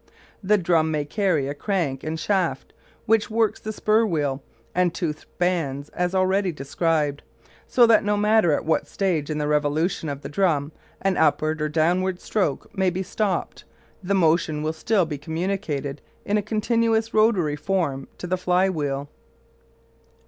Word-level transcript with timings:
The 0.41 0.57
drum 0.57 0.89
may 0.89 1.05
carry 1.05 1.47
a 1.47 1.53
crank 1.53 2.03
and 2.03 2.19
shaft, 2.19 2.73
which 3.05 3.29
works 3.29 3.59
the 3.59 3.71
spur 3.71 4.03
wheel 4.03 4.41
and 4.73 4.91
toothed 4.91 5.27
bands 5.37 5.89
as 5.89 6.15
already 6.15 6.51
described, 6.51 7.21
so 7.67 7.85
that 7.85 8.03
no 8.03 8.17
matter 8.17 8.51
at 8.51 8.65
what 8.65 8.87
stage 8.87 9.29
in 9.29 9.37
the 9.37 9.47
revolution 9.47 10.09
of 10.09 10.21
the 10.23 10.27
drum 10.27 10.71
an 11.03 11.17
upward 11.17 11.61
or 11.61 11.69
downward 11.69 12.19
stroke 12.19 12.75
may 12.75 12.89
be 12.89 13.03
stopped, 13.03 13.63
the 14.01 14.15
motion 14.15 14.63
will 14.63 14.73
still 14.73 15.05
be 15.05 15.19
communicated 15.19 16.01
in 16.25 16.35
a 16.35 16.41
continuous 16.41 17.13
rotary 17.13 17.55
form 17.55 18.07
to 18.17 18.25
the 18.25 18.37
fly 18.37 18.69
wheel. 18.71 19.07